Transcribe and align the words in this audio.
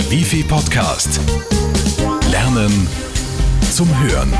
Der 0.00 0.10
Wifi 0.10 0.42
Podcast. 0.42 1.20
Lernen 2.30 2.88
zum 3.70 3.86
Hören. 4.00 4.32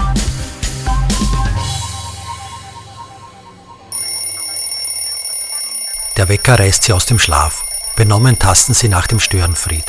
Der 6.16 6.30
Wecker 6.30 6.58
reißt 6.58 6.84
sie 6.84 6.94
aus 6.94 7.04
dem 7.04 7.18
Schlaf. 7.18 7.62
Benommen 7.94 8.38
tasten 8.38 8.72
sie 8.72 8.88
nach 8.88 9.06
dem 9.06 9.20
Störenfried. 9.20 9.84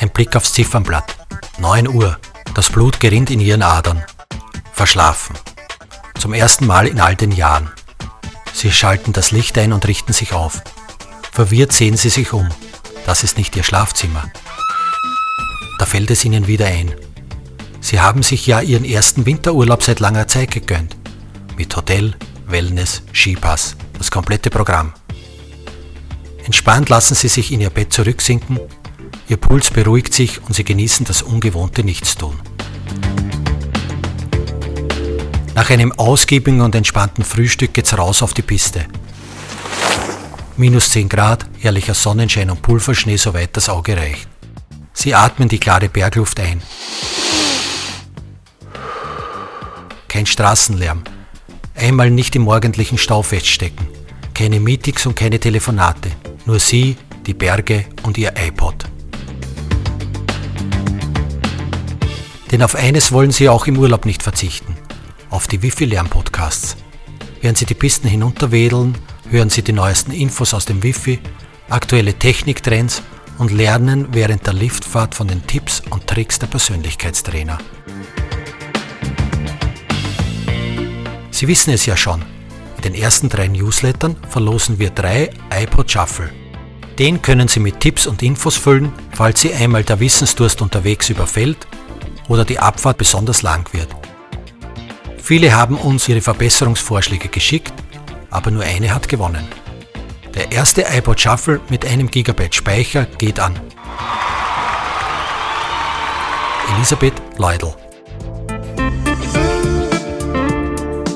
Ein 0.00 0.08
Blick 0.08 0.34
aufs 0.36 0.54
Ziffernblatt. 0.54 1.14
9 1.58 1.86
Uhr. 1.88 2.18
Das 2.54 2.70
Blut 2.70 2.98
gerinnt 2.98 3.30
in 3.30 3.40
ihren 3.40 3.62
Adern. 3.62 4.02
Verschlafen. 4.72 5.36
Zum 6.18 6.32
ersten 6.32 6.66
Mal 6.66 6.86
in 6.86 6.98
all 6.98 7.14
den 7.14 7.32
Jahren. 7.32 7.70
Sie 8.54 8.72
schalten 8.72 9.12
das 9.12 9.32
Licht 9.32 9.58
ein 9.58 9.74
und 9.74 9.86
richten 9.86 10.14
sich 10.14 10.32
auf. 10.32 10.62
Verwirrt 11.30 11.72
sehen 11.72 11.98
sie 11.98 12.08
sich 12.08 12.32
um. 12.32 12.48
Das 13.04 13.22
ist 13.22 13.36
nicht 13.36 13.54
ihr 13.54 13.64
Schlafzimmer. 13.64 14.30
Da 15.78 15.86
fällt 15.86 16.10
es 16.10 16.24
ihnen 16.24 16.46
wieder 16.46 16.66
ein. 16.66 16.92
Sie 17.80 18.00
haben 18.00 18.22
sich 18.22 18.46
ja 18.46 18.60
ihren 18.60 18.84
ersten 18.84 19.26
Winterurlaub 19.26 19.82
seit 19.82 20.00
langer 20.00 20.26
Zeit 20.26 20.50
gegönnt. 20.50 20.96
Mit 21.56 21.76
Hotel, 21.76 22.14
Wellness, 22.46 23.02
Skipass, 23.12 23.76
das 23.98 24.10
komplette 24.10 24.50
Programm. 24.50 24.92
Entspannt 26.44 26.88
lassen 26.88 27.14
sie 27.14 27.28
sich 27.28 27.52
in 27.52 27.60
ihr 27.60 27.70
Bett 27.70 27.92
zurücksinken, 27.92 28.60
ihr 29.28 29.36
Puls 29.36 29.70
beruhigt 29.70 30.12
sich 30.12 30.42
und 30.42 30.54
sie 30.54 30.64
genießen 30.64 31.06
das 31.06 31.22
ungewohnte 31.22 31.82
Nichtstun. 31.84 32.38
Nach 35.54 35.70
einem 35.70 35.92
ausgiebigen 35.92 36.60
und 36.60 36.74
entspannten 36.74 37.24
Frühstück 37.24 37.74
geht's 37.74 37.96
raus 37.96 38.22
auf 38.22 38.34
die 38.34 38.42
Piste. 38.42 38.86
Minus 40.56 40.90
10 40.90 41.08
Grad, 41.08 41.46
herrlicher 41.60 41.94
Sonnenschein 41.94 42.50
und 42.50 42.62
Pulverschnee, 42.62 43.16
soweit 43.16 43.56
das 43.56 43.68
Auge 43.68 43.96
reicht. 43.96 44.33
Sie 44.94 45.14
atmen 45.14 45.48
die 45.48 45.58
klare 45.58 45.88
Bergluft 45.88 46.40
ein. 46.40 46.62
Kein 50.08 50.24
Straßenlärm. 50.24 51.02
Einmal 51.74 52.10
nicht 52.10 52.36
im 52.36 52.42
morgendlichen 52.42 52.96
Stau 52.96 53.22
feststecken. 53.22 53.88
Keine 54.32 54.60
Meetings 54.60 55.04
und 55.04 55.16
keine 55.16 55.40
Telefonate. 55.40 56.10
Nur 56.46 56.60
Sie, 56.60 56.96
die 57.26 57.34
Berge 57.34 57.86
und 58.04 58.16
Ihr 58.16 58.32
iPod. 58.36 58.84
Denn 62.52 62.62
auf 62.62 62.76
eines 62.76 63.10
wollen 63.10 63.32
Sie 63.32 63.48
auch 63.48 63.66
im 63.66 63.76
Urlaub 63.76 64.06
nicht 64.06 64.22
verzichten. 64.22 64.76
Auf 65.28 65.48
die 65.48 65.60
Wifi-Lärm-Podcasts. 65.62 66.76
Während 67.40 67.58
Sie 67.58 67.66
die 67.66 67.74
Pisten 67.74 68.06
hinunterwedeln, 68.06 68.96
hören 69.28 69.50
Sie 69.50 69.62
die 69.62 69.72
neuesten 69.72 70.12
Infos 70.12 70.54
aus 70.54 70.64
dem 70.64 70.84
Wifi, 70.84 71.18
aktuelle 71.68 72.14
Techniktrends 72.14 73.02
und 73.38 73.50
lernen 73.50 74.08
während 74.12 74.46
der 74.46 74.54
Liftfahrt 74.54 75.14
von 75.14 75.28
den 75.28 75.46
Tipps 75.46 75.82
und 75.90 76.06
Tricks 76.06 76.38
der 76.38 76.46
Persönlichkeitstrainer. 76.46 77.58
Sie 81.30 81.48
wissen 81.48 81.72
es 81.72 81.86
ja 81.86 81.96
schon. 81.96 82.22
In 82.76 82.82
den 82.82 82.94
ersten 82.94 83.28
drei 83.28 83.48
Newslettern 83.48 84.16
verlosen 84.28 84.78
wir 84.78 84.90
drei 84.90 85.30
iPod 85.50 85.90
Shuffle. 85.90 86.30
Den 86.98 87.22
können 87.22 87.48
Sie 87.48 87.58
mit 87.58 87.80
Tipps 87.80 88.06
und 88.06 88.22
Infos 88.22 88.56
füllen, 88.56 88.92
falls 89.12 89.40
Sie 89.40 89.52
einmal 89.52 89.82
der 89.82 89.98
Wissensdurst 89.98 90.62
unterwegs 90.62 91.10
überfällt 91.10 91.66
oder 92.28 92.44
die 92.44 92.58
Abfahrt 92.58 92.98
besonders 92.98 93.42
lang 93.42 93.72
wird. 93.72 93.88
Viele 95.18 95.56
haben 95.56 95.76
uns 95.76 96.08
ihre 96.08 96.20
Verbesserungsvorschläge 96.20 97.28
geschickt, 97.28 97.72
aber 98.30 98.50
nur 98.50 98.62
eine 98.62 98.94
hat 98.94 99.08
gewonnen. 99.08 99.48
Der 100.34 100.50
erste 100.50 100.84
iPod 100.90 101.20
Shuffle 101.20 101.60
mit 101.68 101.86
einem 101.86 102.10
Gigabyte 102.10 102.54
Speicher 102.54 103.06
geht 103.18 103.38
an 103.38 103.58
Elisabeth 106.74 107.14
Leudl. 107.38 107.72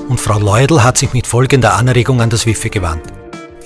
Und 0.09 0.21
Frau 0.21 0.39
Leudl 0.39 0.85
hat 0.85 0.99
sich 0.99 1.13
mit 1.13 1.27
folgender 1.27 1.75
Anregung 1.75 2.21
an 2.21 2.31
das 2.31 2.47
Wifi 2.47 2.71
gewandt. 2.71 3.03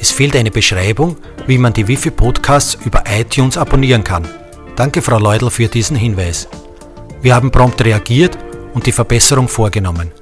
Es 0.00 0.10
fehlt 0.10 0.34
eine 0.36 0.50
Beschreibung, 0.50 1.16
wie 1.46 1.58
man 1.58 1.72
die 1.74 1.86
Wifi-Podcasts 1.86 2.78
über 2.84 3.04
iTunes 3.06 3.58
abonnieren 3.58 4.04
kann. 4.04 4.26
Danke, 4.74 5.02
Frau 5.02 5.18
Leudl, 5.18 5.50
für 5.50 5.68
diesen 5.68 5.96
Hinweis. 5.96 6.48
Wir 7.20 7.34
haben 7.34 7.50
prompt 7.50 7.84
reagiert 7.84 8.38
und 8.72 8.86
die 8.86 8.92
Verbesserung 8.92 9.48
vorgenommen. 9.48 10.12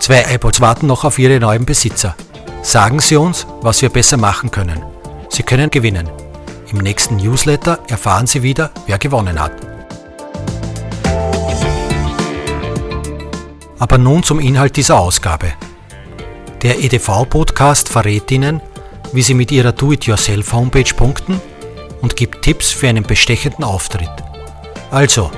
Zwei 0.00 0.34
iPods 0.34 0.60
warten 0.60 0.86
noch 0.86 1.04
auf 1.04 1.18
ihre 1.18 1.40
neuen 1.40 1.64
Besitzer. 1.64 2.14
Sagen 2.62 2.98
Sie 2.98 3.16
uns, 3.16 3.46
was 3.62 3.80
wir 3.80 3.90
besser 3.90 4.16
machen 4.16 4.50
können. 4.50 4.82
Sie 5.28 5.44
können 5.44 5.70
gewinnen. 5.70 6.08
Im 6.70 6.78
nächsten 6.78 7.16
Newsletter 7.16 7.78
erfahren 7.88 8.26
Sie 8.26 8.42
wieder, 8.42 8.70
wer 8.86 8.98
gewonnen 8.98 9.40
hat. 9.40 9.52
Aber 13.78 13.98
nun 13.98 14.22
zum 14.22 14.40
Inhalt 14.40 14.76
dieser 14.76 14.98
Ausgabe. 14.98 15.52
Der 16.62 16.82
EDV-Podcast 16.82 17.88
verrät 17.88 18.30
Ihnen, 18.30 18.60
wie 19.14 19.22
Sie 19.22 19.34
mit 19.34 19.52
Ihrer 19.52 19.72
Do-it-yourself-Homepage 19.72 20.92
punkten 20.96 21.40
und 22.02 22.16
gibt 22.16 22.42
Tipps 22.42 22.72
für 22.72 22.88
einen 22.88 23.04
bestechenden 23.04 23.64
Auftritt. 23.64 24.10
Also, 24.90 25.30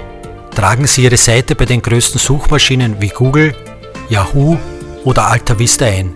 tragen 0.55 0.87
Sie 0.87 1.05
Ihre 1.05 1.19
Seite 1.19 1.55
bei 1.55 1.67
den 1.67 1.83
größten 1.83 2.19
Suchmaschinen 2.19 3.01
wie 3.01 3.09
Google, 3.09 3.55
Yahoo 4.09 4.57
oder 5.05 5.27
Alta 5.29 5.59
Vista 5.59 5.85
ein, 5.85 6.15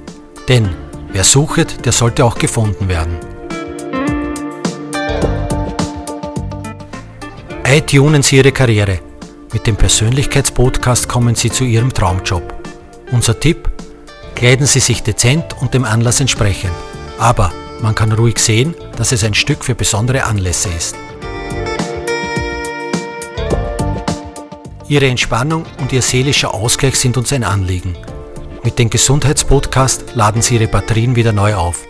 denn 0.48 0.70
wer 1.12 1.22
sucht, 1.22 1.84
der 1.84 1.92
sollte 1.92 2.24
auch 2.24 2.36
gefunden 2.36 2.88
werden. 2.88 3.16
iTunen 7.66 8.22
Sie 8.22 8.36
Ihre 8.36 8.50
Karriere. 8.50 8.98
Mit 9.52 9.66
dem 9.66 9.76
Persönlichkeitspodcast 9.76 11.08
kommen 11.08 11.36
Sie 11.36 11.50
zu 11.50 11.62
Ihrem 11.62 11.92
Traumjob. 11.92 12.42
Unser 13.12 13.38
Tipp? 13.38 13.68
Kleiden 14.34 14.66
Sie 14.66 14.80
sich 14.80 15.04
dezent 15.04 15.54
und 15.60 15.72
dem 15.74 15.84
Anlass 15.84 16.20
entsprechend. 16.20 16.72
Aber 17.20 17.52
man 17.82 17.94
kann 17.94 18.12
ruhig 18.12 18.38
sehen, 18.38 18.74
dass 18.96 19.12
es 19.12 19.22
ein 19.24 19.34
Stück 19.34 19.62
für 19.62 19.74
besondere 19.74 20.24
Anlässe 20.24 20.70
ist. 20.70 20.96
Ihre 24.88 25.06
Entspannung 25.06 25.66
und 25.78 25.92
Ihr 25.92 26.00
seelischer 26.00 26.54
Ausgleich 26.54 26.96
sind 26.96 27.18
uns 27.18 27.32
ein 27.32 27.44
Anliegen. 27.44 27.94
Mit 28.64 28.78
dem 28.78 28.88
Gesundheitspodcast 28.88 30.14
laden 30.14 30.40
Sie 30.40 30.54
Ihre 30.54 30.66
Batterien 30.66 31.14
wieder 31.14 31.32
neu 31.32 31.54
auf. 31.54 31.86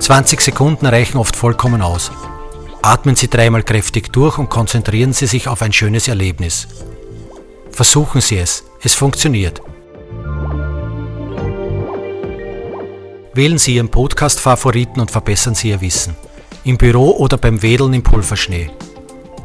20 0.00 0.40
Sekunden 0.40 0.86
reichen 0.86 1.18
oft 1.18 1.36
vollkommen 1.36 1.80
aus. 1.80 2.10
Atmen 2.82 3.14
Sie 3.14 3.30
dreimal 3.30 3.62
kräftig 3.62 4.12
durch 4.12 4.36
und 4.36 4.50
konzentrieren 4.50 5.12
Sie 5.12 5.26
sich 5.26 5.46
auf 5.46 5.62
ein 5.62 5.72
schönes 5.72 6.08
Erlebnis. 6.08 6.66
Versuchen 7.70 8.20
Sie 8.20 8.38
es, 8.38 8.64
es 8.82 8.94
funktioniert. 8.94 9.62
Wählen 13.32 13.58
Sie 13.58 13.76
Ihren 13.76 13.88
Podcast-Favoriten 13.88 15.00
und 15.00 15.12
verbessern 15.12 15.54
Sie 15.54 15.68
Ihr 15.68 15.80
Wissen. 15.80 16.16
Im 16.64 16.76
Büro 16.76 17.12
oder 17.12 17.38
beim 17.38 17.62
Wedeln 17.62 17.94
im 17.94 18.02
Pulverschnee. 18.02 18.70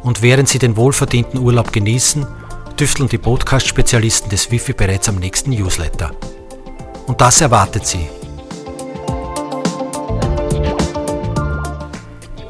Und 0.02 0.22
während 0.22 0.48
Sie 0.48 0.58
den 0.58 0.76
wohlverdienten 0.76 1.38
Urlaub 1.38 1.72
genießen, 1.72 2.26
tüfteln 2.76 3.08
die 3.08 3.18
Podcast-Spezialisten 3.18 4.28
des 4.28 4.50
Wifi 4.50 4.72
bereits 4.72 5.08
am 5.08 5.16
nächsten 5.16 5.50
Newsletter. 5.50 6.10
Und 7.06 7.20
das 7.20 7.40
erwartet 7.40 7.86
Sie. 7.86 8.08